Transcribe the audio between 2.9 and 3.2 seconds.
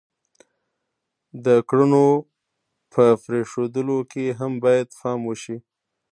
په